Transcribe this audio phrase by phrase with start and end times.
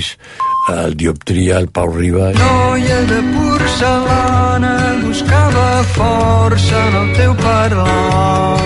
[0.00, 0.18] París,
[0.68, 2.32] el Dioptria, el Pau Riba...
[2.32, 8.56] Noia de porcelana buscava força en el teu parlar.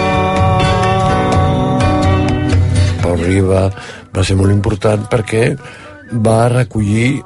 [3.02, 3.62] Pau Riba
[4.14, 5.54] va ser molt important perquè
[6.24, 7.22] va recollir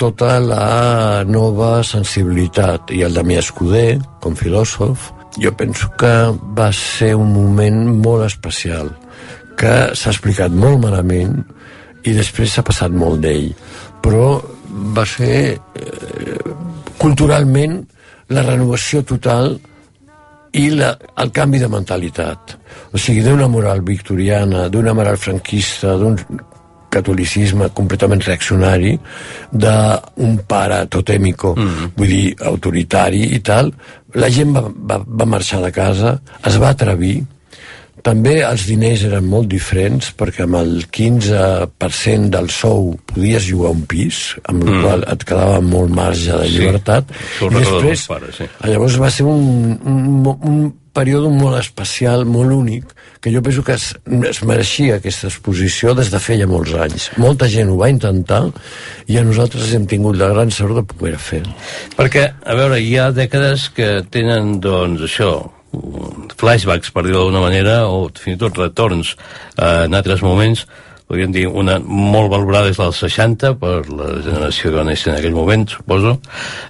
[0.00, 6.14] tota la nova sensibilitat i el Damià Escudé, com filòsof, jo penso que
[6.56, 8.90] va ser un moment molt especial,
[9.60, 11.42] que s'ha explicat molt malament
[12.04, 13.50] i després s'ha passat molt d'ell,
[14.02, 14.40] però
[14.96, 16.38] va ser eh,
[16.98, 17.80] culturalment
[18.32, 19.54] la renovació total
[20.52, 20.92] i la,
[21.22, 22.56] el canvi de mentalitat.
[22.92, 26.18] O sigui, d'una moral victoriana, d'una moral franquista, d'un
[26.92, 28.92] catolicisme completament reaccionari,
[29.50, 31.92] d'un pare totèmico, mm.
[31.96, 33.72] vull dir, autoritari i tal,
[34.20, 37.22] la gent va, va, va marxar de casa, es va atrevir,
[38.02, 43.86] també els diners eren molt diferents perquè amb el 15% del sou podies jugar un
[43.88, 44.84] pis, amb el mm.
[44.84, 47.10] qual et quedava molt marge de llibertat.
[47.38, 48.48] Sí, I després, pares, sí.
[48.68, 52.90] llavors va ser un, un, un període molt especial, molt únic,
[53.22, 53.92] que jo penso que es,
[54.28, 57.08] es mereixia aquesta exposició des de feia molts anys.
[57.22, 58.42] Molta gent ho va intentar
[59.08, 61.42] i a nosaltres hem tingut la gran sort de poder fer.
[61.96, 65.32] Perquè, a veure, hi ha dècades que tenen, doncs, això,
[66.38, 70.66] flashbacks, per dir-ho d'alguna manera, o fins i tot retorns eh, en altres moments,
[71.08, 75.12] podríem dir, una molt valorada és la dels 60, per la generació que va néixer
[75.12, 76.14] en aquell moment, suposo,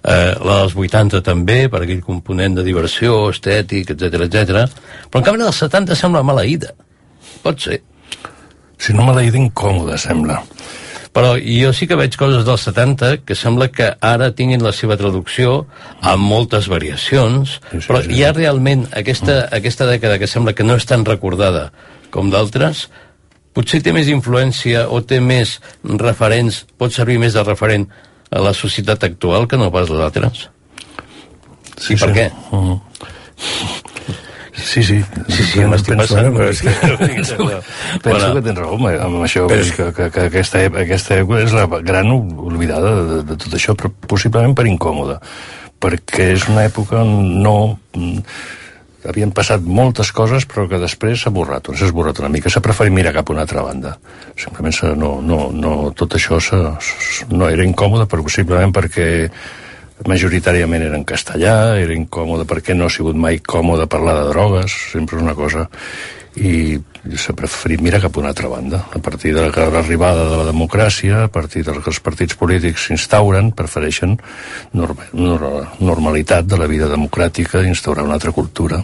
[0.02, 4.64] eh, la dels 80 també, per aquell component de diversió, estètic, etc etc.
[5.10, 6.72] però en canvi la dels 70 sembla maleïda.
[7.42, 7.82] Pot ser.
[8.82, 10.40] Si no maleïda, incòmoda, sembla.
[11.12, 14.96] Però jo sí que veig coses dels 70 que sembla que ara tinguin la seva
[14.96, 15.66] traducció
[16.00, 18.14] amb moltes variacions, Sí, sí, però sí.
[18.16, 21.70] hi ha realment aquesta, aquesta dècada que sembla que no és tan recordada
[22.10, 22.86] com d'altres,
[23.52, 27.86] potser té més influència o té més referents, pot servir més de referent
[28.32, 30.48] a la societat actual que no pas les altres?
[31.76, 32.30] Sí, I per què?
[32.50, 32.80] Uh -huh.
[34.62, 34.98] Sí, sí.
[35.28, 36.72] Sí, sí, m'estic passant, però és que...
[38.04, 41.42] Penso que tens raó amb, això, Però és que, que, que aquesta, època, aquesta època
[41.44, 45.20] és la gran oblidada de, de tot això, però possiblement per incòmoda,
[45.82, 47.14] perquè és una època on
[47.44, 47.56] no...
[47.98, 48.26] mm,
[49.08, 52.94] havien passat moltes coses però que després s'ha borrat, s'ha esborrat una mica s'ha preferit
[52.94, 53.96] mirar cap a una altra banda
[54.38, 56.38] simplement no, no, no, tot això
[57.32, 59.08] no era incòmode però possiblement perquè
[60.08, 64.72] majoritàriament era en castellà, era incòmode perquè no ha sigut mai còmode parlar de drogues,
[64.92, 65.68] sempre és una cosa
[66.36, 66.78] i
[67.18, 68.86] s'ha preferit mirar cap a una altra banda.
[68.94, 72.86] A partir de la- l'arribada de la democràcia, a partir de que els partits polítics
[72.86, 74.16] s'instauren, prefereixen
[74.72, 78.82] norma, nor, normalitat de la vida democràtica i instaurar una altra cultura.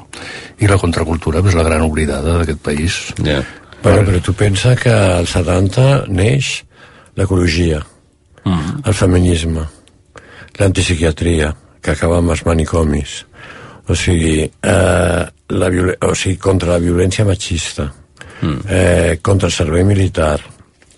[0.58, 3.14] I la contracultura és la gran oblidada d'aquest país.
[3.22, 3.40] Ja.
[3.82, 6.64] Però, però tu pensa que als 70 neix
[7.14, 7.80] l'ecologia,
[8.44, 8.82] Mm.
[8.84, 9.60] el feminisme,
[10.58, 13.22] l'antipsiquiatria, que acaba amb els manicomis,
[13.88, 15.68] o sigui, eh, la
[16.04, 17.88] o sigui, contra la violència machista,
[18.42, 18.58] mm.
[18.66, 20.40] eh, contra el servei militar,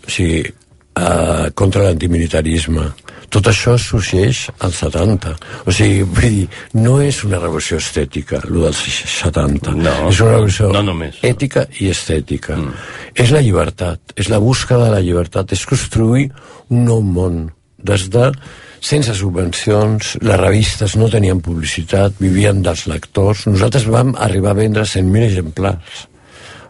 [0.06, 2.88] o sigui, eh, contra l'antimilitarisme,
[3.30, 5.36] tot això sorgeix als 70.
[5.70, 6.46] O sigui, vull dir,
[6.82, 8.80] no és una revolució estètica, el dels
[9.22, 9.76] 70.
[9.78, 11.20] No, és una revolució no només.
[11.26, 12.56] ètica i estètica.
[12.58, 12.74] Mm.
[13.14, 16.26] És la llibertat, és la busca de la llibertat, és construir
[16.74, 17.44] un nou món.
[17.78, 18.32] Des de
[18.80, 23.46] sense subvencions, les revistes no tenien publicitat, vivien dels lectors.
[23.50, 26.06] Nosaltres vam arribar a vendre 100.000 exemplars.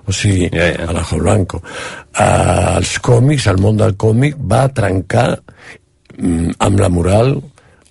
[0.07, 0.89] O sigui, Ja, ja.
[0.89, 1.63] a l'Ajo Blanco.
[1.63, 5.29] Uh, els còmics, el món del còmic va trencar
[6.19, 7.37] mm, amb la moral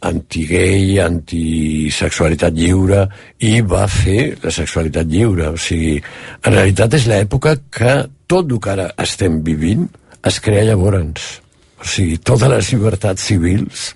[0.02, 3.04] anti-gay, antisexualitat lliure
[3.44, 5.52] i va fer la sexualitat lliure.
[5.56, 5.98] O sigui,
[6.44, 7.96] en realitat és l'època que
[8.28, 9.88] tot el que ara estem vivint
[10.28, 11.40] es crea llavors.
[11.80, 13.94] O sigui, totes les llibertats civils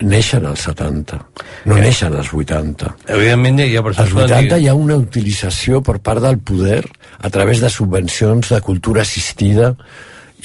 [0.00, 1.16] neixen als 70,
[1.66, 2.92] no neixen als 80.
[3.10, 6.22] Evidentment hi ha persones Als que poden 80 dir- hi ha una utilització per part
[6.22, 6.84] del poder
[7.18, 9.72] a través de subvencions de cultura assistida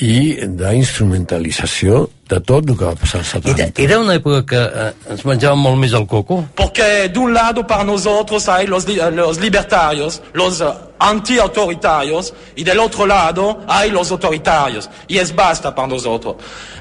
[0.02, 3.82] i d'instrumentalització de tot el que va passar als Era, 70.
[3.82, 6.44] era una època que eh, ens menjàvem molt més el coco?
[6.56, 10.66] Porque de un lado para nosotros hay los, li- los libertarios, los eh,
[11.00, 14.90] anti-autoritarios, y del otro lado hay los autoritarios.
[15.08, 16.36] Y es basta para nosotros.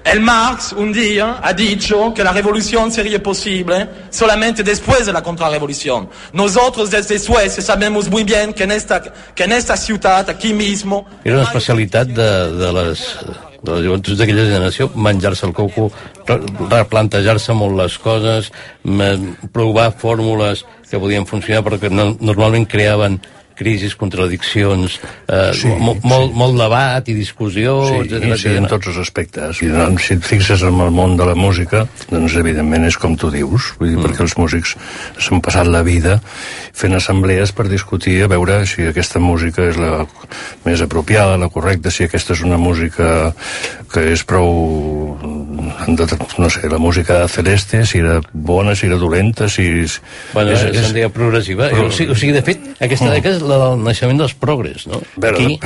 [0.05, 5.23] El Marx un día ha dicho que la revolución sería posible solamente después de la
[5.23, 6.09] contrarrevolución.
[6.33, 9.01] Nosotros desde Suecia sabemos muy bien que en esta,
[9.35, 13.17] que en esta ciudad, aquí mismo, Era una especialitat de, de les
[13.63, 15.91] de les joventuts d'aquella generació, menjar-se el coco,
[16.27, 16.41] re-
[16.73, 18.51] replantejar-se molt les coses,
[19.53, 23.21] provar fórmules que podien funcionar perquè no, normalment creaven
[23.59, 28.93] crisis, contradiccions, eh, Sí, mo molt, molt debat i discussió, Sí, etcètera, sí, en tots
[28.93, 29.63] els aspectes.
[29.63, 33.17] I, doncs, si et fixes en el món de la música, doncs evidentment és com
[33.17, 34.07] tu dius, vull dir, mm.
[34.07, 34.77] perquè els músics
[35.19, 36.21] s'han passat la vida
[36.73, 40.07] fent assemblees per discutir a veure si aquesta música és la
[40.65, 43.33] més apropiada, la correcta, si aquesta és una música
[43.93, 45.19] que és prou
[46.39, 49.85] no sé, la música de Celeste, si era bona, si era dolenta, si...
[50.33, 51.69] Bueno, és, és, se'n deia progressiva.
[51.73, 54.87] Però- O, sigui, o sigui, de fet, aquesta dècada és la del naixement dels progres,
[54.91, 55.01] no?
[55.17, 55.59] Veure, aquí,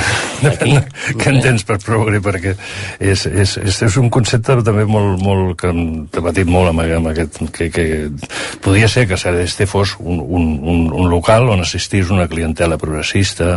[0.51, 0.77] aquí.
[1.21, 2.21] què entens per progre?
[2.25, 2.55] Perquè
[2.99, 5.83] és, és, és, és un concepte també molt, molt que hem
[6.15, 7.43] debatit molt amb, amb aquest...
[7.57, 7.87] Que, que
[8.65, 13.57] podria ser que Celeste fos un, un, un, un local on assistís una clientela progressista,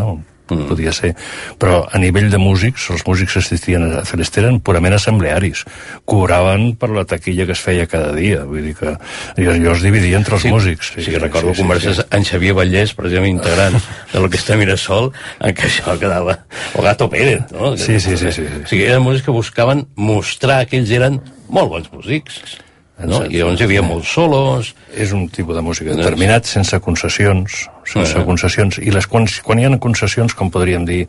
[0.56, 0.68] mm.
[0.70, 1.14] podria ser,
[1.62, 5.66] però a nivell de músics, els músics que assistien a Celeste eren purament assemblearis,
[6.10, 8.96] cobraven per la taquilla que es feia cada dia, vull dir que
[9.38, 10.94] allò, es dividia entre els Sí, músics.
[10.96, 13.76] Sí, sí, recordo sí, converses sí, en Xavier Vallès, precisament integrant
[14.14, 16.40] de l'Orquestra Mirasol, en què això quedava...
[16.76, 17.76] O Gato Pérez, no?
[17.78, 18.64] Sí, sí, sí, sí, sí.
[18.64, 21.20] O sigui, eren músics que buscaven mostrar que ells eren
[21.50, 22.60] molt bons músics.
[23.00, 23.22] No?
[23.24, 24.74] I llavors hi havia molts solos...
[24.90, 28.26] és un tipus de música determinat sense concessions sense Ah.
[28.26, 31.08] concessions i les, quan, quan hi ha concessions com podríem dir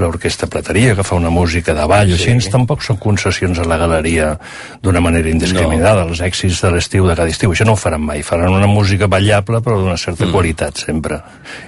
[0.00, 2.32] l'orquestra plateria que fa una música de ball sí.
[2.32, 4.32] així, tampoc són concessions a la galeria
[4.82, 6.10] d'una manera indiscriminada no.
[6.10, 9.06] els èxits de l'estiu de cada estiu això no ho faran mai, faran una música
[9.06, 10.32] ballable però d'una certa mm.
[10.32, 11.20] qualitat sempre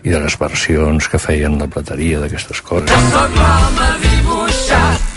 [0.03, 5.10] i de les versions que feien la plateria d'aquestes coses Soc l'home dibuixat,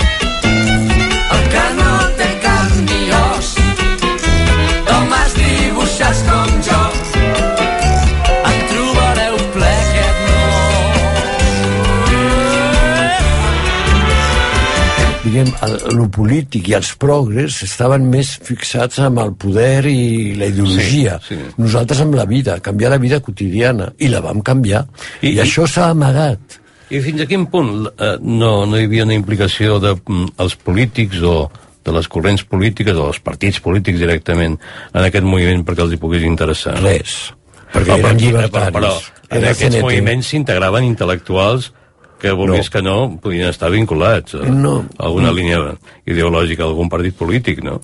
[15.93, 21.19] lo polític i els progres estaven més fixats amb el poder i la ideologia.
[21.27, 21.53] Sí, sí.
[21.61, 24.85] Nosaltres amb la vida, canviar la vida quotidiana, i la vam canviar.
[25.21, 26.59] I- I, I això s'ha amagat.
[26.93, 30.33] I fins a quin punt eh, no, no hi havia una implicació dels de, mm,
[30.43, 31.37] els polítics o
[31.83, 34.53] de les corrents polítiques o dels partits polítics directament
[34.93, 36.75] en aquest moviment perquè els hi pogués interessar?
[36.83, 37.31] Res.
[37.73, 38.75] Perquè Però, eren però, llibertaris.
[38.77, 38.91] però,
[39.29, 39.81] en Era aquests CNT.
[39.81, 41.71] moviments s'integraven intel·lectuals
[42.23, 42.71] que volgués No.
[42.71, 44.85] que no podien estar vinculats a, No.
[44.97, 45.59] a alguna línia
[46.07, 47.81] ideològica d'algun partit polític, no?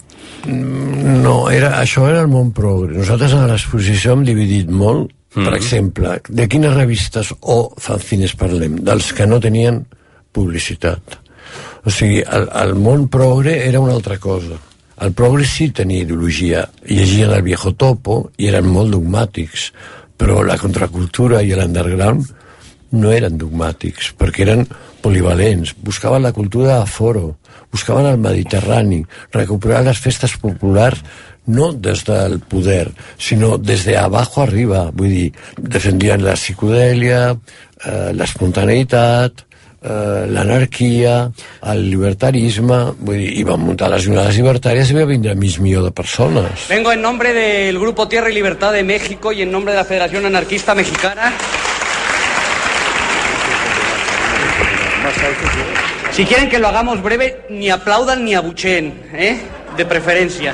[0.48, 2.96] No, era, això era el món progre.
[2.96, 5.44] Nosaltres a l'exposició hem dividit molt, mm.
[5.44, 8.80] per exemple, de quines revistes o fanzines parlem?
[8.80, 9.84] Dels que no tenien
[10.32, 11.20] publicitat.
[11.84, 14.56] O sigui, el, el món progre era una altra cosa.
[15.04, 19.74] El progre sí tenia ideologia, llegien el viejo topo i eren molt dogmàtics,
[20.16, 22.40] però la contracultura i l'underground
[22.92, 24.66] no eren dogmàtics, perquè eren
[25.04, 27.38] polivalents, buscaven la cultura de foro,
[27.72, 31.04] buscaven el Mediterrani, recuperar les festes populars
[31.50, 38.12] no des del poder, sinó des de abajo arriba, vull dir, defendien la psicodèlia, eh,
[38.14, 39.46] l'espontaneïtat,
[39.82, 41.32] eh, l'anarquia,
[41.72, 45.84] el libertarisme, vull dir, i van muntar les jornades libertàries i va vindre mig milió
[45.84, 46.68] de persones.
[46.70, 49.86] Vengo en nombre del Grupo Tierra y Libertad de México y en nombre de la
[49.86, 51.34] Federación Anarquista Mexicana.
[56.20, 59.40] Si quieren que lo hagamos breve, ni aplaudan ni abucheen, ¿eh?
[59.78, 60.54] De preferencia.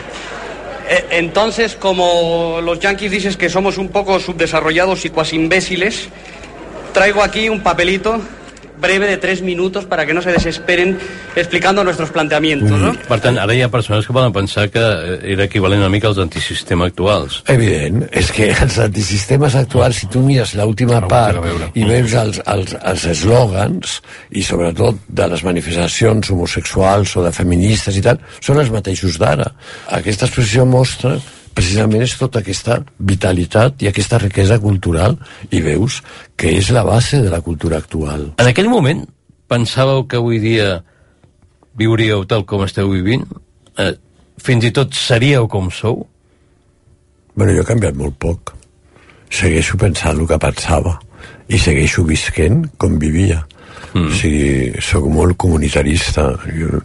[0.87, 6.09] Eh, entonces, como los yanquis dices que somos un poco subdesarrollados y cuasi imbéciles,
[6.93, 8.21] traigo aquí un papelito
[8.79, 10.97] breve de tres minutos para que no se desesperen
[11.35, 12.93] explicando nuestros planteamientos, ¿no?
[13.07, 16.07] Per tant, ara hi ha persones que poden pensar que eh, era equivalent una mica
[16.11, 17.41] als antisistema actuals.
[17.51, 22.75] Evident, és que els antisistemes actuals, si tu mires l'última part i veus els, els,
[22.81, 23.99] els eslògans,
[24.31, 29.49] i sobretot de les manifestacions homosexuals o de feministes i tal, són els mateixos d'ara.
[29.95, 31.17] Aquesta exposició mostra
[31.55, 35.15] precisament és tota aquesta vitalitat i aquesta riquesa cultural
[35.55, 36.01] i veus
[36.35, 38.33] que és la base de la cultura actual.
[38.41, 39.05] En aquell moment,
[39.51, 40.81] pensàveu que avui dia
[41.79, 43.25] viuríeu tal com esteu vivint?
[43.79, 43.95] Eh,
[44.41, 46.05] fins i tot seríeu com sou?
[47.35, 48.53] Bueno, jo he canviat molt poc.
[49.31, 50.95] Segueixo pensant el que pensava
[51.51, 53.41] i segueixo visquent com vivia.
[53.93, 54.07] Mm.
[54.07, 56.27] O sigui, sóc molt comunitarista.
[56.51, 56.81] Jo,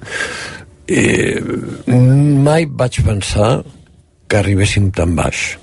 [0.90, 1.38] eh,
[1.86, 3.60] mai vaig pensar
[4.30, 5.56] que arribéssim tan baix.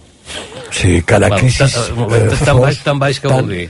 [0.68, 1.64] O sigui, que la crisi...
[1.64, 1.72] tan-
[2.12, 3.66] tan- tan baix- tan baix què vol dir?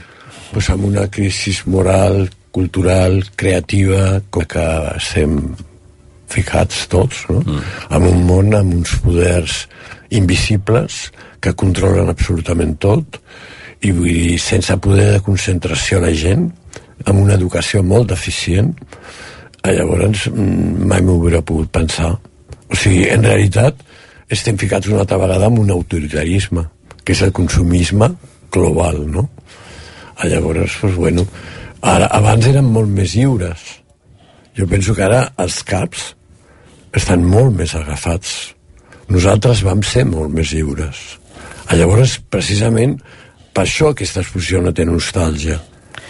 [0.50, 4.66] Pues amb una crisi moral, cultural, creativa, com que
[4.98, 5.38] estem
[6.28, 7.40] ficats tots, no?
[7.44, 7.62] Mm.
[7.96, 9.62] En un món amb uns poders
[10.10, 11.06] invisibles
[11.40, 13.20] que controlen absolutament tot
[13.86, 16.48] i vull dir, sense poder de concentració a la gent,
[17.06, 18.72] amb una educació molt deficient,
[19.62, 22.10] eh, llavors mm, mai m'ho hauria pogut pensar.
[22.68, 23.78] O sigui, en realitat,
[24.28, 26.64] estem ficats una altra vegada en un autoritarisme,
[27.04, 28.10] que és el consumisme
[28.52, 29.28] global, no?
[30.18, 31.24] Ah, Llavors, doncs, bueno,
[31.80, 33.62] ara, abans eren molt més lliures.
[34.58, 36.12] Jo penso que ara els caps
[36.98, 38.34] estan molt més agafats.
[39.08, 41.00] Nosaltres vam ser molt més lliures.
[41.68, 42.98] Ah, Llavors, precisament,
[43.54, 45.58] per això aquesta exposició no té nostàlgia.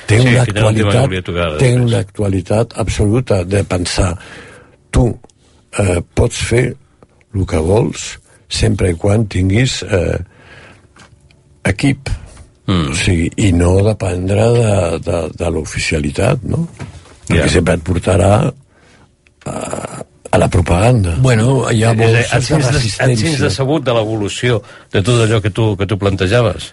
[0.09, 4.15] Té Sí, una actualitat, té una actualitat absoluta de pensar
[4.91, 5.11] tu
[5.79, 6.65] eh, pots fer
[7.39, 8.09] el que vols
[8.49, 10.19] sempre i quan tinguis eh,
[11.69, 12.91] equip mm.
[12.93, 16.65] o sigui, i no dependre de, de, de l'oficialitat no?
[17.29, 17.43] Ja.
[17.45, 19.57] que sempre et portarà a,
[20.31, 22.71] a la propaganda Bueno, hi ha és a dir, molt et sents, de, et sents
[22.73, 26.73] resistència decebut de l'evolució de tot allò que tu, que tu plantejaves.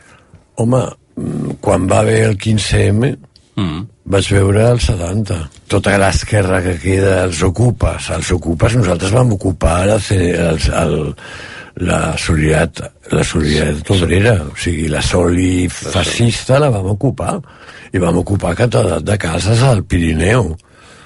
[0.56, 0.82] home,
[1.20, 3.16] mm, quan va haver el 15M
[3.56, 3.86] Mm.
[4.06, 5.38] Vaig veure el 70
[5.72, 8.78] tota l'esquerra que queda els ocupes els ocupes.
[8.78, 10.96] Nosaltres vam ocupar el, el, el,
[11.90, 17.36] la solidaritat la solidaritat obrera o sigui, la soli fascista la vam ocupar.
[17.96, 20.50] I vam ocupar catedrat de cases al Pirineu.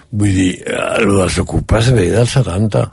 [0.10, 2.88] Vull dir, el dels ocupes ve del 70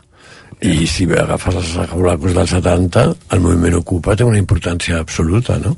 [0.67, 3.03] i si agafes els regulacos del 70
[3.37, 5.75] el moviment ocupa té una importància absoluta no?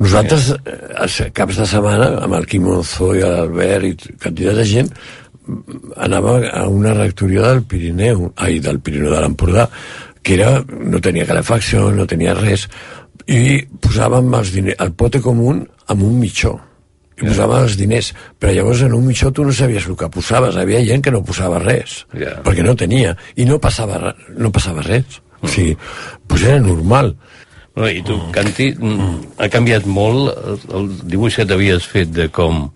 [0.00, 4.88] Nosaltres, eh, els caps de setmana, amb el Quimozo i l'Albert i quantitat de gent,
[6.00, 9.66] anàvem a una rectoria del Pirineu, ai, del Pirineu de l'Empordà,
[10.22, 12.66] que era, no tenia calefacció, no tenia res,
[13.28, 16.54] i posàvem els diners, el pote comú amb un mitjó,
[17.20, 20.56] i posàvem els diners, però llavors en un mitjó tu no sabies el que posaves,
[20.56, 22.38] havia gent que no posava res, Ja.
[22.44, 25.76] perquè no tenia, i no passava, no passava res, o sigui,
[26.28, 27.14] doncs era normal,
[27.80, 30.34] Bueno, I tu, Canti, mm, ha canviat molt
[30.68, 32.66] el, dibuix que t'havies fet de com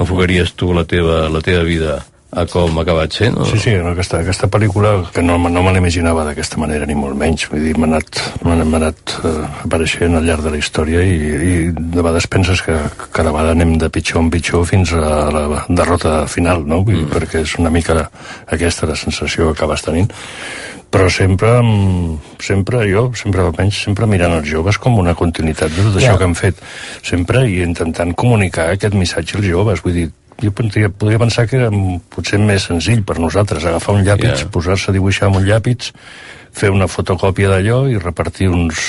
[0.00, 1.98] enfocaries tu la teva, la teva vida
[2.32, 3.36] a com ha acabat sent?
[3.36, 3.44] No?
[3.44, 7.18] Sí, sí, no, aquesta, aquesta pel·lícula que no, no me l'imaginava d'aquesta manera ni molt
[7.20, 9.34] menys, vull dir, m'ha anat, anat eh,
[9.68, 12.78] apareixent al llarg de la història i, i de vegades penses que
[13.12, 16.80] cada vegada anem de pitjor en pitjor fins a la derrota final, no?
[16.80, 18.06] Vull dir, perquè és una mica
[18.48, 20.08] aquesta la sensació que acabes tenint
[20.96, 21.50] però sempre,
[22.40, 26.18] sempre jo, sempre almenys, sempre mirant els joves com una continuïtat de tot això Ja.
[26.18, 26.62] que han fet
[27.02, 30.06] sempre i intentant comunicar aquest missatge als joves, vull dir,
[30.42, 31.70] jo podria, podria pensar que era
[32.10, 34.48] potser més senzill per nosaltres agafar un llàpid, Ja.
[34.52, 35.92] posar-se a dibuixar amb un llàpid,
[36.52, 38.80] fer una fotocòpia d'allò i repartir uns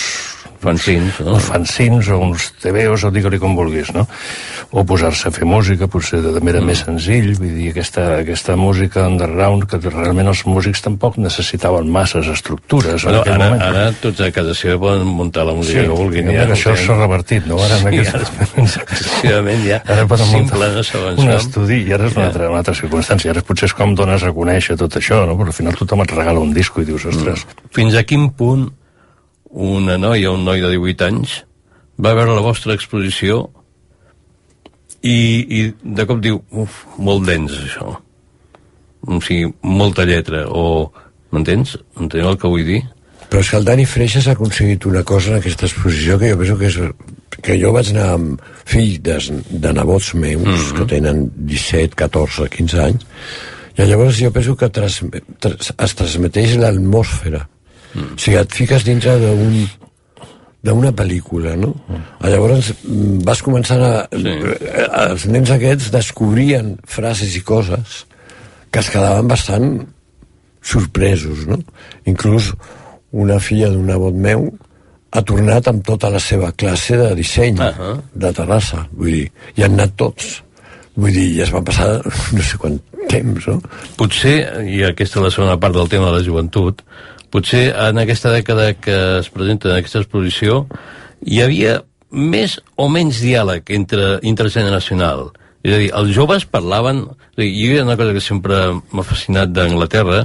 [0.59, 1.35] Fanzins, no?
[1.35, 4.07] uns fanzins o uns TVOs o digue-li com vulguis, no?
[4.69, 6.67] O posar-se a fer música, potser també era mm.
[6.67, 12.27] més senzill, vull dir, aquesta, aquesta música underground, que realment els músics tampoc necessitaven masses
[12.27, 13.63] estructures en Bueno, aquell ara, moment.
[13.63, 16.27] ara tots a casa seva poden muntar la música que vulguin.
[16.35, 16.99] ja, això s'ha tenen.
[16.99, 17.55] revertit, no?
[17.63, 20.83] Ara en Sí, aquests ara- ja Ara poden simple, muntar no?
[20.83, 22.27] Segons un estudi i ara és una, Ja.
[22.27, 23.31] altra, una altra circumstància.
[23.31, 25.37] Ara potser és com dones a conèixer tot això, no?
[25.37, 28.69] Però al final tothom et regala un disco i dius, ostres, Fins a quin punt
[29.49, 31.45] una noia o un noi de 18 anys
[31.97, 33.49] va veure la vostra exposició
[35.03, 35.17] i,
[35.59, 37.93] i de cop diu, uf, molt dens això.
[39.07, 40.91] O sigui, molta lletra, o...
[41.31, 41.75] M'entens?
[41.99, 42.81] Enteneu el que vull dir?
[43.27, 46.39] Però és que el Dani Freixas ha aconseguit una cosa en aquesta exposició que jo
[46.39, 46.79] penso que és...
[47.43, 49.17] que jo vaig anar amb fills de,
[49.65, 50.77] de nebots meus, mm -hmm.
[50.77, 53.05] que tenen 17, 14, 15 anys,
[53.77, 55.03] i llavors jo penso que tras,
[55.39, 57.47] tras, es transmeteix l'atmosfera.
[57.93, 58.15] Mm.
[58.15, 59.67] O sigui, et fiques dintre d'un
[60.65, 61.73] d'una pel·lícula, no?
[61.87, 62.05] Mm.
[62.33, 62.71] Llavors
[63.27, 63.91] vas començant a...
[64.11, 64.33] Sí.
[64.33, 68.03] eh, Els nens aquests descobrien frases i coses
[68.71, 69.69] que es quedaven bastant
[70.67, 71.59] sorpresos, no?
[72.09, 72.51] Inclús
[73.15, 74.49] una filla d'un nebot meu
[75.15, 77.93] ha tornat amb tota la seva classe de disseny Ahà.
[78.13, 80.41] de Terrassa, vull dir, i han anat tots.
[80.97, 81.87] Vull dir, ja es va passar
[82.35, 82.75] no sé quant
[83.07, 83.61] temps, no?
[83.95, 84.35] Potser,
[84.67, 86.81] i aquesta és la segona part del tema de la joventut,
[87.33, 90.65] potser en aquesta dècada que es presenta en aquesta exposició
[91.25, 91.81] hi havia
[92.11, 95.27] més o menys diàleg entre intergeneracional.
[95.67, 97.03] És a dir, els joves parlaven...
[97.35, 98.59] És dir, hi ha una cosa que sempre
[98.95, 100.21] m'ha fascinat d'Anglaterra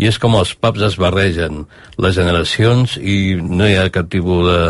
[0.00, 1.64] i és com els pubs es barregen
[2.00, 4.60] les generacions i no hi ha cap tipus de...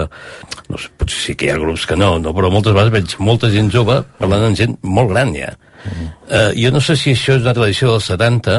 [0.70, 3.18] No sé, potser sí que hi ha grups que no, no però moltes vegades veig
[3.20, 5.52] molta gent jove parlant amb gent molt gran ja.
[5.84, 8.56] Eh, jo no sé si això és una tradició dels 70,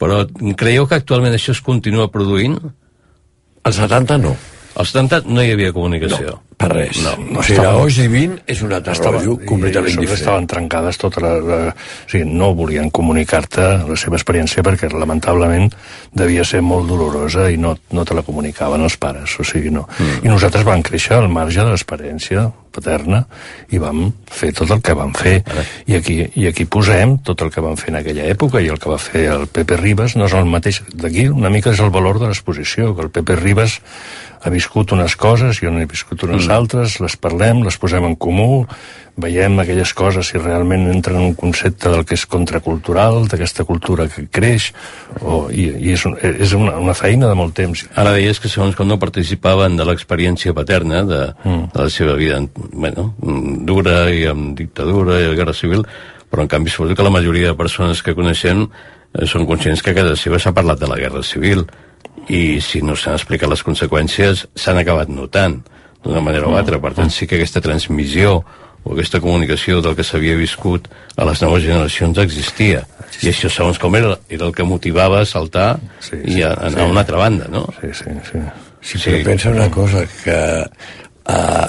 [0.00, 0.24] però
[0.58, 2.58] creieu que actualment això es continua produint?
[3.66, 4.34] Als 70 no,
[4.76, 6.40] Als 70 no hi havia comunicació.
[6.56, 7.02] per res.
[7.04, 10.20] No, o sigui, estava- l'Oix Divin és un altre rotllo completament i a diferent.
[10.22, 11.58] estaven trencades tota la, la...
[11.68, 15.68] O sigui, no volien comunicar-te la seva experiència perquè lamentablement
[16.16, 19.84] devia ser molt dolorosa i no, no te la comunicaven els pares, o sigui, no.
[19.98, 20.24] Mm.
[20.24, 23.22] I nosaltres vam créixer al marge de l'experiència paterna
[23.72, 25.42] i vam fer tot el que vam fer.
[25.86, 28.80] I aquí, I aquí posem tot el que vam fer en aquella època i el
[28.80, 30.82] que va fer el Pepe Ribas no és el mateix.
[30.92, 33.80] D'aquí una mica és el valor de l'exposició, que el Pepe Ribas
[34.46, 38.14] ha viscut unes coses, jo no he viscut unes nosaltres, les parlem, les posem en
[38.14, 38.66] comú,
[39.18, 44.06] veiem aquelles coses si realment entren en un concepte del que és contracultural, d'aquesta cultura
[44.12, 44.68] que creix,
[45.20, 47.86] o, i, i és, un, és una, una feina de molt temps.
[47.96, 51.64] Ara deies que segons com no participaven de l'experiència paterna de, mm.
[51.72, 53.08] de la seva vida bueno,
[53.66, 55.86] dura i amb dictadura i la guerra civil,
[56.30, 59.94] però en canvi suposo que la majoria de persones que coneixem eh, són conscients que
[59.94, 61.64] a casa seva s'ha parlat de la guerra civil
[62.28, 65.60] i si no s'han explicat les conseqüències s'han acabat notant
[66.04, 66.80] d'una manera o altra.
[66.82, 68.38] Per tant, sí que aquesta transmissió
[68.86, 72.84] o aquesta comunicació del que s'havia viscut a les noves generacions existia.
[73.22, 76.52] I això, segons com era, era el que motivava a saltar Sí, i sí, a,
[76.52, 76.78] a, sí.
[76.78, 77.64] a una altra banda, no?
[77.80, 78.44] Sí, sí, sí.
[78.86, 81.66] Sí, però pensa una cosa, que uh,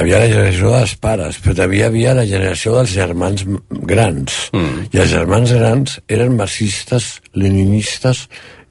[0.00, 3.44] havia la generació dels pares, però també hi havia la generació dels germans
[3.90, 4.38] grans.
[4.56, 4.86] Mm.
[4.92, 8.26] I els germans grans eren marxistes, leninistes,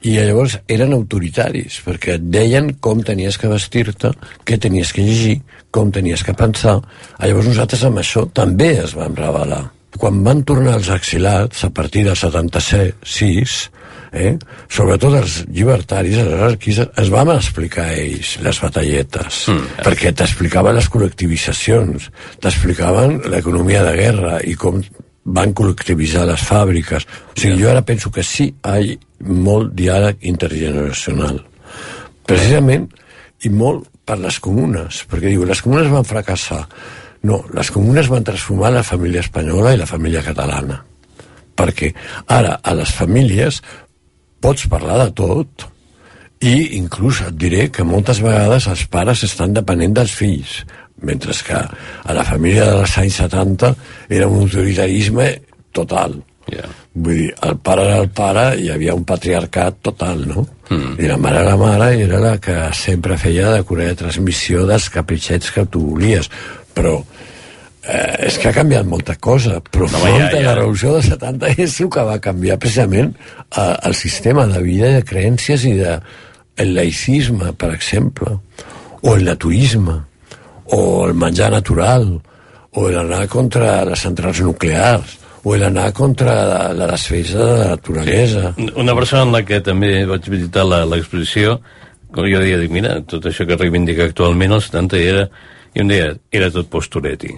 [0.05, 4.12] i llavors eren autoritaris, perquè et deien com tenies que vestir-te,
[4.45, 5.39] què tenies que llegir,
[5.74, 6.77] com tenies que pensar.
[7.19, 9.63] Llavors nosaltres amb això també es vam rebel·lar.
[9.95, 13.55] Quan van tornar els exilats, a partir del 76,
[14.12, 14.35] eh?
[14.69, 19.79] sobretot els llibertaris, els anarquistes, es van explicar a ells les batalletes, mm.
[19.88, 22.12] perquè t'explicaven les col·lectivitzacions,
[22.43, 24.83] t'explicaven l'economia de guerra i com
[25.25, 27.07] van col·lectivitzar les fàbriques.
[27.33, 28.77] O sigui, jo ara penso que sí hi ha
[29.25, 31.41] molt diàleg intergeneracional.
[32.25, 32.88] Precisament,
[33.46, 36.63] i molt per les comunes, perquè diu, les comunes van fracassar.
[37.25, 40.82] No, les comunes van transformar la família espanyola i la família catalana.
[41.55, 41.91] Perquè
[42.29, 43.62] ara a les famílies
[44.44, 45.65] pots parlar de tot
[46.46, 50.60] i inclús et diré que moltes vegades els pares estan depenent dels fills,
[51.01, 53.74] mentre que a la família dels anys 70
[54.10, 55.32] era un autoritarisme
[55.74, 56.20] total.
[56.52, 56.70] Yeah.
[56.94, 60.46] Vull dir, el pare era el pare i hi havia un patriarcat total, no?
[60.70, 60.96] Mm.
[61.02, 64.02] I la mare era la mare i era la que sempre feia de correa de
[64.04, 66.30] transmissió dels capritxets que tu volies.
[66.75, 69.58] Però eh, és que ha canviat molta cosa.
[69.72, 73.74] Però No, ja, ja, la revolució del 70 és el que va canviar precisament eh,
[73.90, 75.98] el sistema de vida i de creences i de
[76.62, 78.38] el laicisme, per exemple,
[79.02, 79.98] o el naturisme,
[80.72, 82.08] o el menjar natural,
[82.75, 88.53] o l'anar contra les centrals nuclears, o l'anar contra la, la desfesa de la naturalesa.
[88.81, 91.60] Una persona en la que també vaig visitar la- l'exposició,
[92.16, 95.27] com jo deia, dic, mira, tot això que reivindica actualment els 70 era,
[95.75, 97.36] i em deia, era tot posturetti.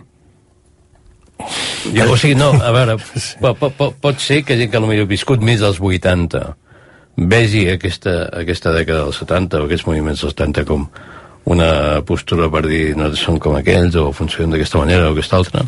[1.93, 2.96] I, o sigui, no, a veure,
[3.43, 6.41] po, po, po, pot ser que gent que potser ha viscut més dels 80
[7.17, 10.88] vegi aquesta, aquesta dècada dels 70 o aquests moviments dels 70 com
[11.50, 15.63] una postura per dir no som com aquells o funcionen d'aquesta manera o aquesta altra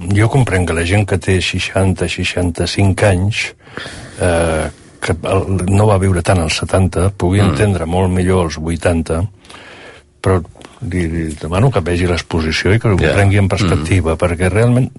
[0.00, 3.42] Jo comprenc que la gent que té 60-65 anys
[4.20, 5.16] eh, que
[5.68, 7.52] no va viure tant als 70 pugui mm.
[7.52, 9.20] entendre molt millor els 80
[10.20, 13.14] però li, li demano que vegi l'exposició i que ho yeah.
[13.16, 14.20] prengui en perspectiva mm.
[14.20, 14.90] perquè realment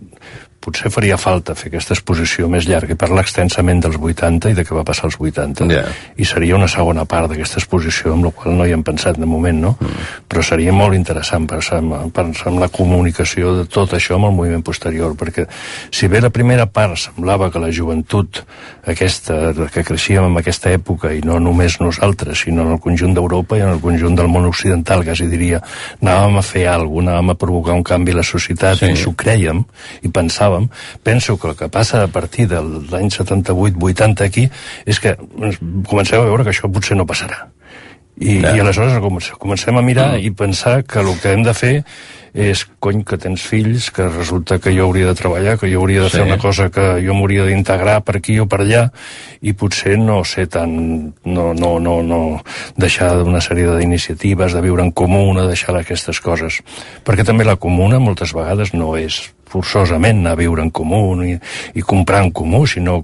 [0.61, 4.65] potser faria falta fer aquesta exposició més llarga i parlar extensament dels 80 i de
[4.65, 5.83] què va passar als 80 Ja.
[6.17, 9.25] i seria una segona part d'aquesta exposició amb la qual no hi hem pensat de
[9.25, 9.75] moment no?
[9.79, 10.07] Mm.
[10.29, 14.37] però seria molt interessant pensar en, pensar en la comunicació de tot això amb el
[14.37, 15.47] moviment posterior perquè
[15.91, 18.43] si bé la primera part semblava que la joventut
[18.87, 23.57] aquesta, que creixíem en aquesta època i no només nosaltres sinó en el conjunt d'Europa
[23.57, 25.61] i en el conjunt del món occidental quasi diria
[26.01, 28.85] anàvem a fer alguna cosa, anàvem a provocar un canvi a la societat Sí.
[28.85, 29.63] i ens ho creiem
[30.03, 30.50] i pensàvem,
[31.03, 34.49] penso que el que passa a partir de l'any 78-80 aquí
[34.85, 35.15] és que
[35.87, 37.47] comencem a veure que això potser no passarà.
[38.21, 38.55] I, Ja.
[38.55, 38.99] i aleshores
[39.39, 40.25] comencem, a mirar mm.
[40.27, 41.75] i pensar que el que hem de fer
[42.33, 46.03] és, cony, que tens fills, que resulta que jo hauria de treballar, que jo hauria
[46.03, 46.17] de Sí.
[46.17, 48.91] fer una cosa que jo m'hauria d'integrar per aquí o per allà,
[49.41, 51.13] i potser no ser tan...
[51.25, 52.21] no, no, no, no
[52.77, 56.61] deixar una sèrie d'iniciatives, de viure en comú, de deixar aquestes coses.
[57.03, 61.35] Perquè també la comuna moltes vegades no és forçosament anar a viure en comú i,
[61.75, 63.01] i comprar en comú, sinó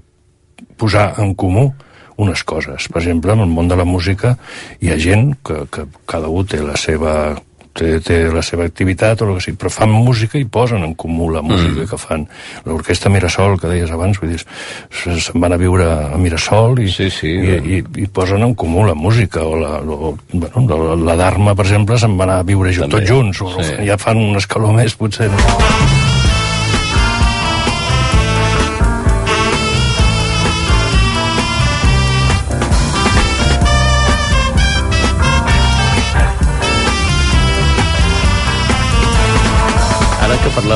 [0.78, 1.72] posar en comú
[2.18, 2.88] unes coses.
[2.90, 4.38] Per exemple, en el món de la música
[4.82, 7.36] hi ha gent que, que cada un té la seva
[7.78, 10.96] té, té la seva activitat o el que sigui, però fan música i posen en
[10.98, 11.86] comú la música mm.
[11.92, 12.24] que fan.
[12.66, 16.90] L'orquestra Mirasol, que deies abans, vull dir, se- se'n van a viure a Mirasol i,
[16.90, 17.30] Sí, sí.
[17.38, 21.54] i, i, i posen en comú la música o la, o, bueno, la, la Dharma,
[21.54, 23.78] per exemple, se'n van a viure També, tots junts, o sí.
[23.86, 25.30] ja fan un escaló més, potser.
[25.30, 26.07] No?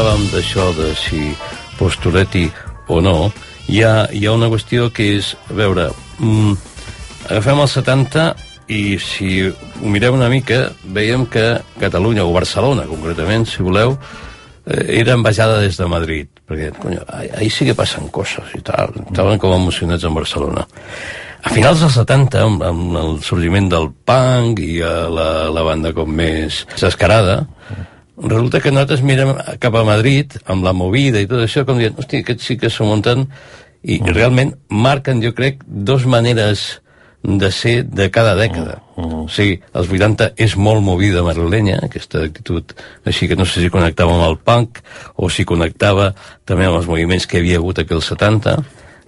[0.01, 1.19] Parlàvem d'això, de si
[1.77, 2.47] posturetti
[2.89, 3.27] o no,
[3.69, 6.55] hi ha, hi ha una qüestió que és, a veure, mm,
[7.27, 8.23] agafem els 70
[8.73, 11.45] i si ho mireu una mica, veiem que
[11.77, 13.93] Catalunya, o Barcelona concretament, si voleu,
[14.65, 17.05] eh, era envejada des de Madrid, perquè conyo,
[17.37, 20.65] ahí sí que passen coses i tal, estaven com emocionats en Barcelona.
[21.43, 25.93] A finals dels 70, amb, amb el sorgiment del punk i eh, la, la banda
[25.93, 27.43] com més descarada,
[28.17, 31.97] resulta que nosaltres mirem cap a Madrid, amb la movida i tot això, com dient,
[31.97, 33.27] hosti, aquests sí que s'ho munten,
[33.81, 36.81] i realment marquen, jo crec, dos maneres
[37.23, 38.79] de ser de cada dècada.
[38.97, 42.73] O sigui, als 80 és molt movida madrilenya, aquesta actitud
[43.05, 44.81] així que no sé si connectava amb el punk
[45.17, 46.11] o si connectava
[46.45, 48.57] també amb els moviments que hi havia hagut aquí als 70,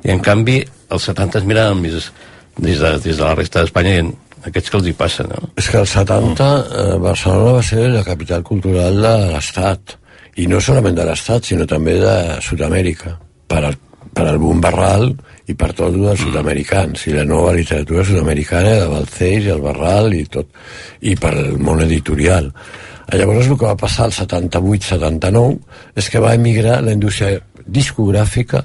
[0.05, 0.59] i en canvi
[0.93, 2.11] els 70 es miraven més
[2.57, 4.13] des de, des de la resta d'Espanya dient
[4.49, 5.49] aquests que els hi passa, no?
[5.59, 9.97] És que als 70 eh, Barcelona va ser la capital cultural de l'Estat.
[10.41, 13.17] I no solament de l'Estat, sinó també de Sud-amèrica.
[13.47, 13.75] Per al,
[14.13, 15.11] per al boom barral
[15.47, 17.07] i per tot el dels sud-americans.
[17.07, 20.49] I la nova literatura sud-americana de Balcells i el Barral i tot.
[21.01, 22.49] I per al món editorial.
[23.13, 25.59] Llavors el que va passar al 78-79
[25.99, 28.63] és que va emigrar la indústria discogràfica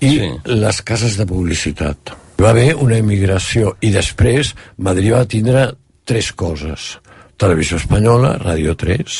[0.00, 0.30] i Sí.
[0.48, 2.14] les cases de publicitat.
[2.40, 5.66] Va haver una immigració i després Madrid va tindre
[6.08, 6.94] tres coses.
[7.36, 9.16] Televisió Espanyola, Radio 3,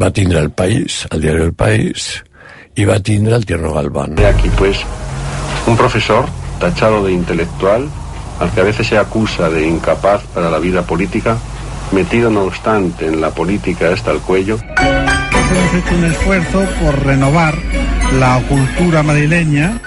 [0.00, 2.22] va tindre El País, el diari El País,
[2.74, 4.16] i va tindre el Tierno Galván.
[4.24, 4.80] Aquí, pues,
[5.66, 6.24] un profesor
[6.58, 7.90] tachado de intelectual,
[8.40, 11.36] al que a veces se acusa de incapaz para la vida política,
[11.92, 14.58] metido no obstante en la política hasta el cuello,
[15.52, 17.58] Hemos hecho un esfuerzo por renovar
[18.18, 19.78] la cultura madrileña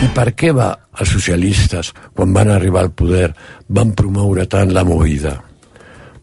[0.00, 3.26] I per què va els socialistes, quan van arribar al poder,
[3.68, 5.34] van promoure tant la movida?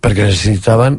[0.02, 0.98] Perquè necessitaven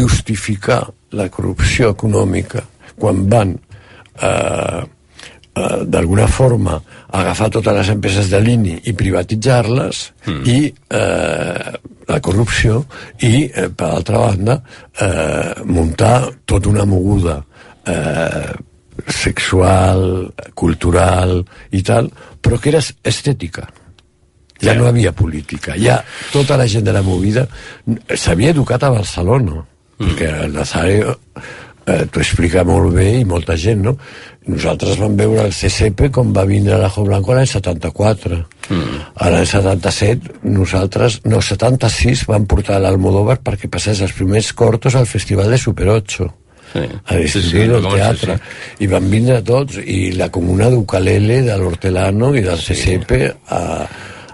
[0.00, 2.62] justificar la corrupció econòmica
[2.98, 6.78] quan van eh, eh, d'alguna forma
[7.20, 10.40] agafar totes les empreses de l'INI i privatitzar-les mm.
[10.48, 11.72] i eh,
[12.08, 12.82] la corrupció
[13.20, 14.58] i, eh, per altra banda,
[14.96, 17.36] eh, muntar tota una moguda
[17.84, 18.56] eh,
[19.06, 21.38] sexual, cultural
[21.70, 22.10] i tal,
[22.42, 23.68] però que era estètica.
[24.58, 25.76] Ja no havia política.
[25.78, 26.00] Ja
[26.32, 27.46] tota la gent de la movida
[28.10, 30.02] s'havia educat a Barcelona, mm.
[30.02, 31.14] perquè el Nazario
[31.86, 33.94] eh, t'ho explica molt bé i molta gent, no?
[34.48, 38.40] Nosaltres vam veure el CCP com va vindre a l'Ajo Blanco l'any 74.
[38.72, 38.98] Mm.
[39.14, 45.06] A l'any 77, nosaltres, no, 76, vam portar l'Almodóvar perquè passés els primers cortos al
[45.06, 46.30] Festival de Super 8
[46.78, 47.00] Sí.
[47.04, 51.42] a distribuir Sí, sí, el teatre sí, i van vindre tots i la comuna d'Ucalele
[51.46, 53.18] de l'Hortelano i del CCP
[53.54, 53.62] a,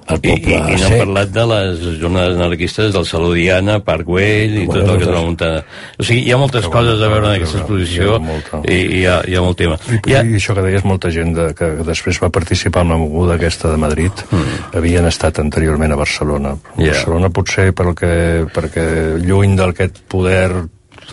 [0.04, 0.98] al I, i, poble i no hem sec.
[1.00, 5.06] parlat de les jornades anarquistes del Saló Diana, Parc Güell i Bueno, tot el que
[5.06, 5.48] es va muntar.
[5.96, 9.00] O sigui, hi ha moltes Que coses a veure en aquesta exposició i, i hi,
[9.08, 9.78] ha, hi ha molt tema.
[9.88, 12.92] I, Hi ha, I això que deies, molta gent de, que després va participar en
[12.92, 14.76] la moguda aquesta de Madrid mm.
[14.76, 16.52] havien estat anteriorment a Barcelona.
[16.76, 16.92] Yeah.
[16.92, 18.14] Barcelona potser perquè,
[18.52, 18.86] perquè
[19.24, 20.50] lluny d'aquest poder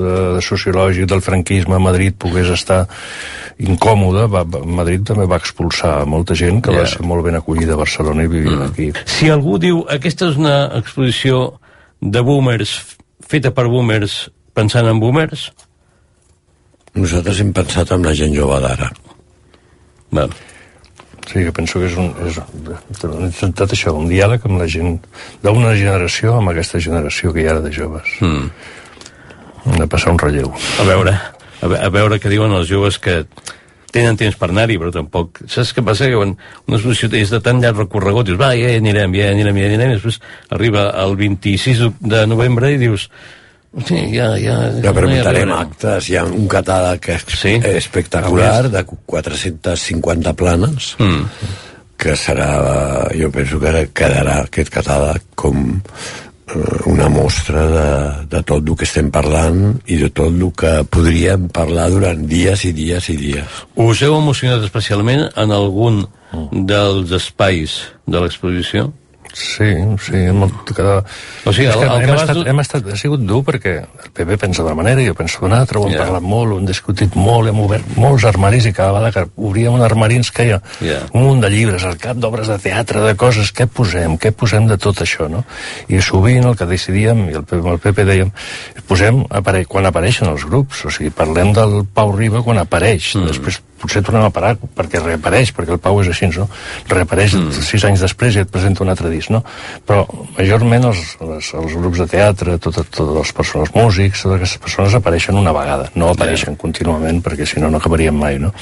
[0.01, 2.85] eh, sociològic del franquisme a Madrid pogués estar
[3.61, 6.81] incòmode, va, va, Madrid també va expulsar molta gent que Yeah.
[6.83, 8.69] va ser molt ben acollida a Barcelona i vivint mm.
[8.71, 8.91] aquí.
[9.05, 11.59] si algú diu aquesta és una exposició
[12.01, 12.77] de boomers
[13.27, 15.51] feta per boomers pensant en boomers,
[16.93, 18.91] Nosaltres hem pensat en la gent jove d'ara.
[20.11, 20.33] bueno,
[21.31, 22.09] Sí, que penso que és un...
[22.27, 22.37] És,
[23.05, 24.97] hem intentat això, un diàleg amb la gent
[25.43, 28.09] d'una generació amb aquesta generació que hi ha ara de joves.
[28.19, 28.49] mm,
[29.65, 30.51] de passar un relleu.
[30.79, 31.13] a veure
[31.61, 33.25] a, ve- a veure què diuen els joves que
[33.91, 35.41] tenen temps per anar-hi, però tampoc...
[35.51, 36.07] Saps què passa?
[36.07, 36.29] Que quan
[36.67, 39.91] una exposició és de tan llarg recorregut, dius, va, ja anirem, ja anirem, ja anirem,
[39.91, 40.21] i després
[40.55, 43.09] arriba el 26 de novembre i dius,
[43.85, 44.55] sí, ja, ja...
[44.81, 47.57] Ja preguntarem arribarem." actes, hi ha un catàleg Sí?
[47.75, 51.27] espectacular de 450 planes Mm.
[52.01, 52.47] que serà,
[53.13, 55.81] jo penso que quedarà aquest catàleg com
[56.89, 57.89] una mostra de,
[58.31, 62.65] de tot el que estem parlant i de tot el que podríem parlar durant dies
[62.67, 63.61] i dies i dies.
[63.75, 66.03] Us heu emocionat especialment en algun
[66.51, 68.89] dels espais de l'exposició?
[69.33, 69.69] Sí,
[70.03, 70.41] sí, hem,
[70.75, 71.03] cada...
[71.45, 74.37] O sigui, el- el que hem, estat, hem estat, ha sigut dur perquè el PP
[74.41, 76.01] pensa d'una manera i jo penso d'una altra, ho hem Ja.
[76.03, 79.73] parlat molt, ho hem discutit molt, hem obert molts armaris i cada vegada que obríem
[79.73, 80.99] un armari ens queia Ja.
[81.13, 84.67] un munt de llibres, al cap d'obres de teatre, de coses, què posem, què posem
[84.67, 85.45] de tot això, no?
[85.87, 88.31] I sovint el que decidíem, i el, el PP dèiem,
[88.87, 93.27] posem apare quan apareixen els grups, o sigui, parlem del Pau Riba quan apareix, mm.
[93.31, 96.47] després potser tornem a parar perquè reapareix, perquè el Pau és així, no?
[96.91, 97.63] Reapareix mm.
[97.67, 99.43] sis anys després i et presenta un altre disc, no?
[99.87, 100.05] Però
[100.37, 104.97] majorment els, els, els grups de teatre, totes tot les persones, músics, totes aquestes persones
[104.97, 108.53] apareixen una vegada, no apareixen contínuament perquè si no no acabaríem mai, no?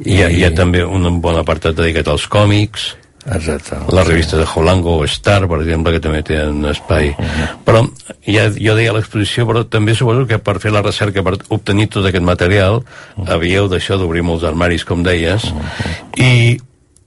[0.00, 2.94] Hi ha, hi ha també un bon apartat dedicat als còmics,
[3.30, 3.78] Exacte.
[3.94, 7.12] Les revistes de Holango o Star, per exemple, que també tenen espai.
[7.66, 7.84] Però
[8.26, 12.08] ja, jo deia l'exposició, però també suposo que per fer la recerca, per obtenir tot
[12.10, 12.82] aquest material,
[13.30, 15.46] havíeu d'això d'obrir molts armaris, com deies,
[16.18, 16.58] i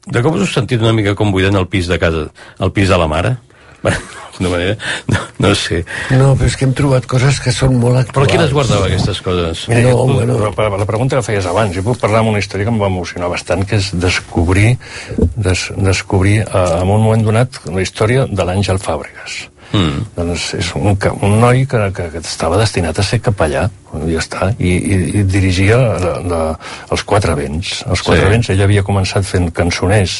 [0.03, 2.27] de cop us heu sentit una mica com buidant el pis de casa,
[2.59, 3.37] el pis de la mare?
[4.33, 4.75] D'alguna manera,
[5.13, 5.83] no, no sé.
[6.09, 8.15] No, però és que hem trobat coses que són molt actuals.
[8.17, 9.67] Però qui les guardava, aquestes coses?
[9.69, 10.37] Mira, No, jo, puc- bueno.
[10.41, 12.81] però per la pregunta que feies abans, jo puc parlar amb una història que em
[12.81, 14.77] va emocionar bastant, que és descobrir,
[15.37, 19.43] des, descobrir eh, en un moment donat la història de l'Àngel Fàbregas.
[19.73, 20.01] Mm.
[20.17, 20.91] Doncs és un,
[21.25, 23.63] un noi que, que, que estava destinat a ser capellà,
[24.05, 26.41] ja està, i, i, i dirigia la, la,
[26.93, 27.79] els Quatre Vents.
[27.89, 28.33] Els Quatre Sí.
[28.35, 30.19] Vents, ell havia començat fent cançoners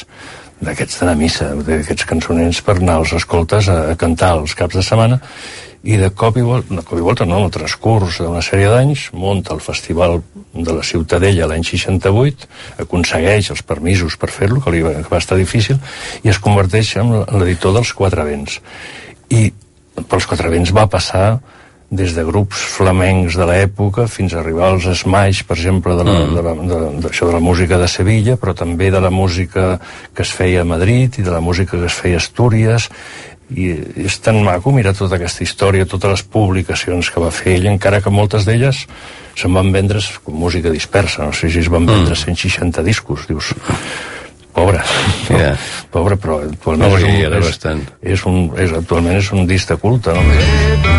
[0.64, 4.80] d'aquests d'anar a missa, d'aquests cançoners per anar als escoltes a, a cantar els caps
[4.80, 5.20] de setmana,
[5.84, 8.70] i de cop i volta, de cop i volta no, en el transcurs d'una sèrie
[8.72, 10.22] d'anys, munta el Festival
[10.54, 12.48] de la Ciutadella l'any 68,
[12.86, 15.82] aconsegueix els permisos per fer-lo, que, li va, que va estar difícil,
[16.24, 18.62] i es converteix en l'editor dels Quatre Vents.
[19.36, 19.50] I
[20.08, 21.26] pels Quatre Vents va passar
[21.94, 26.16] des de grups flamencs de l'època fins a arribar als Smash, per exemple, de, la,
[26.24, 26.34] mm.
[26.34, 29.78] de, la, de, d'això de la música de Sevilla, però també de la música
[30.14, 32.90] que es feia a Madrid i de la música que es feia a Astúries,
[33.54, 33.68] i
[34.08, 38.02] és tan maco mirar tota aquesta història, totes les publicacions que va fer ell, encara
[38.02, 38.86] que moltes d'elles
[39.38, 43.54] se'n van vendre com música dispersa, no sé si es van vendre 160 discos, dius,
[44.54, 44.82] pobre,
[45.30, 45.38] no?
[45.38, 45.54] Ja.
[45.94, 47.86] pobre, però actualment No, és, un, és, bastant.
[48.02, 50.93] és un, és, actualment és un disc de culte, no?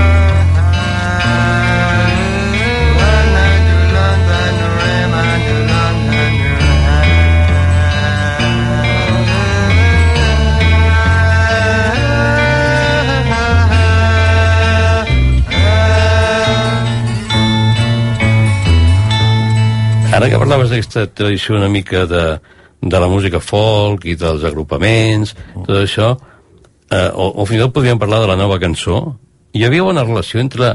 [20.25, 22.23] Ara que parlaves d'aquesta tradició una mica de,
[22.81, 25.35] de la música folk i dels agrupaments,
[25.67, 26.15] tot això,
[26.89, 29.03] eh, o, o fins i tot podríem parlar de la nova cançó,
[29.53, 30.71] hi havia una relació entre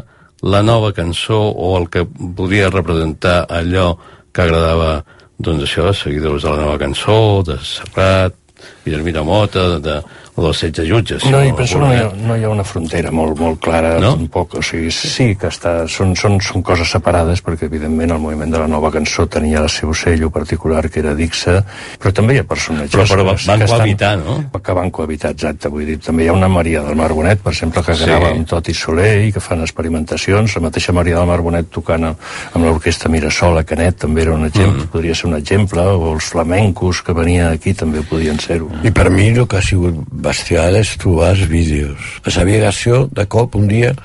[0.45, 3.95] la nova cançó o el que podia representar allò
[4.29, 4.99] que agradava
[5.41, 8.37] doncs això, seguidors de la nova cançó, de Serrat,
[8.85, 9.95] Guillermina Mota, de, de,
[10.35, 11.25] o dels 16 jutges.
[11.29, 13.97] No, i penso que no hi, ha, no hi ha una frontera molt, molt clara,
[13.99, 14.13] No?
[14.15, 14.55] tampoc.
[14.55, 18.61] O sigui, sí que està, són, són, són coses separades, perquè evidentment el moviment de
[18.61, 21.59] la nova cançó tenia el seu sello particular, que era Dixa,
[21.99, 22.95] però també hi ha personatges...
[22.95, 24.37] Però- però que- van estan- cohabitar, no?
[24.63, 25.67] Que van cohabitar, exacte.
[25.69, 28.05] Vull dir, també hi ha una Maria del Mar Bonet, per exemple, que Sí.
[28.05, 30.55] grava amb Toti Soler i que fan experimentacions.
[30.55, 32.17] La mateixa Maria del Mar Bonet tocant amb,
[32.53, 34.87] amb l'orquestra Mirasol a Canet també era un exemple, Mm.
[34.93, 38.68] podria ser un exemple, o els flamencos que venien aquí també podien ser-ho.
[38.83, 41.97] I per mi el que ha sigut bestial és trobar els vídeos.
[42.25, 43.95] La Xavier Garció, de cop, un dia,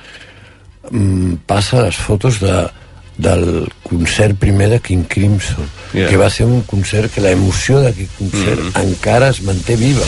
[0.91, 2.55] mm, passa les fotos de,
[3.17, 6.09] del concert primer de King Crimson, Yeah.
[6.09, 8.83] que va ser un concert que la emoció d'aquest concert mm -hmm.
[8.83, 10.03] encara es manté viva.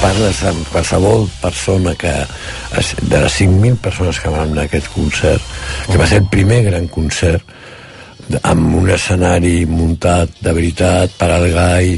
[0.00, 2.12] Parles amb qualsevol persona que
[3.02, 5.42] de les 5.000 persones que van anar a aquest concert
[5.90, 7.44] que va ser el primer gran concert
[8.46, 11.92] amb un escenari muntat de veritat per al gai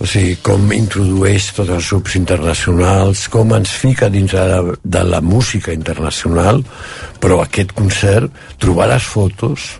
[0.00, 5.04] o sigui, com introdueix tots els grups internacionals com ens fica dins de la, de
[5.10, 6.62] la música internacional
[7.20, 9.72] però aquest concert trobar les fotos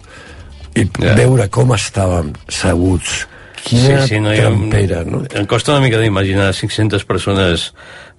[0.75, 1.15] i Ja.
[1.15, 3.27] veure com estàvem seguts
[3.63, 5.23] quina sí, sí, no, trampera no?
[5.31, 7.69] Em costa una mica d'imaginar 500 persones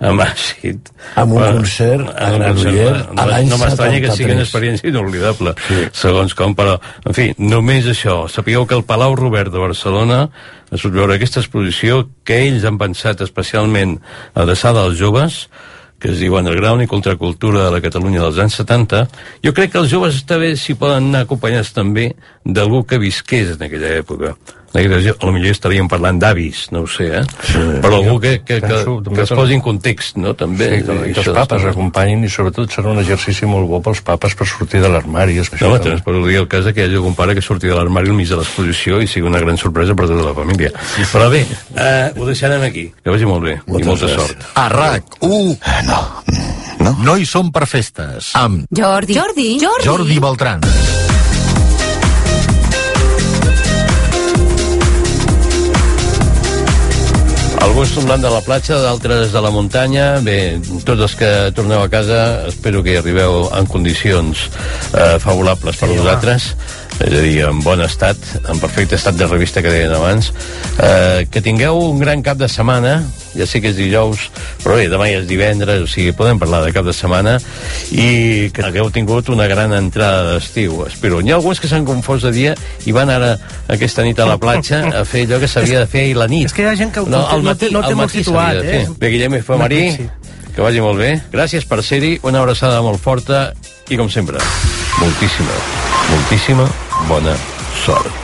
[0.03, 0.79] amb àcid.
[1.15, 4.35] Amb un Però- concert a Granollers a l'any No m'estranya que sigui 73.
[4.35, 5.83] una experiència inolvidable, Sí.
[5.93, 8.27] segons com, però, en fi, només això.
[8.29, 10.29] Sapigueu que el Palau Robert de Barcelona
[10.71, 13.99] es pot veure aquesta exposició que ells han pensat especialment
[14.33, 15.49] adreçada als joves,
[15.99, 19.07] que es diu Underground i Contracultura de la Catalunya dels anys 70,
[19.45, 22.09] jo crec que els joves està bé si poden anar acompanyats també
[22.43, 24.35] d'algú que visqués en aquella època.
[24.73, 27.23] A lo millor estaríem parlant d'avis, no ho sé, eh?
[27.45, 27.61] Sí.
[27.83, 28.79] Però algú que, que, que,
[29.13, 30.33] que es posi en context, no?
[30.33, 30.69] També.
[30.71, 34.33] Sí, que, que els papes acompanyin i sobretot serà un exercici molt bo pels papes
[34.39, 35.37] per sortir de l'armari.
[35.61, 37.69] No, home, també es pot dir el cas que hi hagi algun pare que surti
[37.69, 40.73] de l'armari al mig de l'exposició i sigui una gran sorpresa per tota la família.
[41.13, 41.43] Però bé,
[41.77, 42.87] eh, ho deixarem aquí.
[43.03, 44.33] Que vagi molt bé Moltes i molta gràcies.
[44.33, 44.49] sort.
[44.57, 45.57] A RAC1...
[45.91, 46.01] No.
[46.83, 46.97] No?
[47.05, 48.33] No hi som per festes.
[48.35, 49.15] Amb Jordi.
[49.15, 49.47] Jordi.
[49.61, 49.85] Jordi.
[49.87, 50.61] Jordi Beltran.
[57.63, 60.07] Alguns tornant de la platja, d'altres de la muntanya.
[60.25, 62.17] Bé, tots els que torneu a casa,
[62.49, 64.49] espero que hi arribeu en condicions
[64.91, 66.49] eh, favorables per vosaltres.
[66.99, 70.31] És a dir, en bon estat, en perfecte estat de revista que deien abans.
[70.77, 73.01] Eh, que tingueu un gran cap de setmana,
[73.33, 74.29] ja sé que és dijous,
[74.63, 77.39] però bé, demà ja és divendres, o sigui, podem parlar de cap de setmana,
[77.91, 81.21] i que hagueu tingut una gran entrada d'estiu, espero.
[81.21, 83.35] N'hi ha alguns que s'han confós de dia i van ara
[83.73, 86.47] aquesta nit a la platja a fer allò que s'havia de fer ahir la nit.
[86.51, 88.61] És que hi ha gent que no, al no matí, té, no té molt situat,
[88.63, 88.85] eh?
[88.99, 89.57] Bé, Guillem F.
[89.59, 89.83] Marí,
[90.53, 91.15] que vagi molt bé.
[91.33, 93.49] Gràcies per ser-hi, una abraçada molt forta
[93.89, 94.39] i, com sempre,
[95.01, 95.61] moltíssima,
[96.13, 96.71] moltíssima
[97.09, 97.35] bona
[97.85, 98.22] sort.